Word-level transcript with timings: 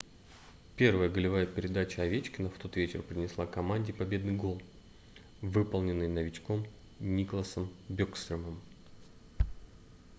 первая 0.77 1.09
голевая 1.09 1.45
передача 1.45 2.01
овечкина 2.01 2.49
в 2.49 2.57
тот 2.57 2.75
вечер 2.75 3.03
принесла 3.03 3.45
команде 3.45 3.93
победный 3.93 4.33
гол 4.35 4.59
выполненный 5.41 6.07
новичком 6.07 6.65
никласом 6.99 7.69
бекстрёмом 7.87 8.59